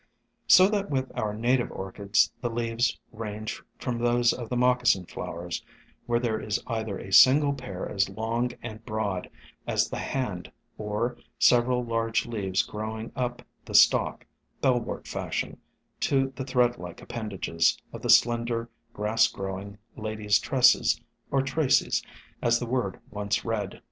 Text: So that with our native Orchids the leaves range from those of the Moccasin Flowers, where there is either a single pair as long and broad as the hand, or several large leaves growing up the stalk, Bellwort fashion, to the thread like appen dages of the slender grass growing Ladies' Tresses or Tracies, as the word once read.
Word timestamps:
So 0.47 0.67
that 0.69 0.89
with 0.89 1.11
our 1.15 1.31
native 1.31 1.69
Orchids 1.71 2.31
the 2.41 2.49
leaves 2.49 2.97
range 3.11 3.61
from 3.77 3.99
those 3.99 4.33
of 4.33 4.49
the 4.49 4.57
Moccasin 4.57 5.05
Flowers, 5.05 5.63
where 6.07 6.19
there 6.19 6.39
is 6.39 6.59
either 6.65 6.97
a 6.97 7.13
single 7.13 7.53
pair 7.53 7.87
as 7.87 8.09
long 8.09 8.49
and 8.63 8.83
broad 8.83 9.29
as 9.67 9.91
the 9.91 9.99
hand, 9.99 10.51
or 10.75 11.17
several 11.37 11.85
large 11.85 12.25
leaves 12.25 12.63
growing 12.63 13.11
up 13.15 13.43
the 13.63 13.75
stalk, 13.75 14.25
Bellwort 14.59 15.07
fashion, 15.07 15.61
to 15.99 16.33
the 16.35 16.45
thread 16.45 16.79
like 16.79 17.03
appen 17.03 17.29
dages 17.29 17.77
of 17.93 18.01
the 18.01 18.09
slender 18.09 18.71
grass 18.93 19.27
growing 19.27 19.77
Ladies' 19.95 20.39
Tresses 20.39 20.99
or 21.29 21.43
Tracies, 21.43 22.03
as 22.41 22.57
the 22.57 22.65
word 22.65 22.99
once 23.11 23.45
read. 23.45 23.79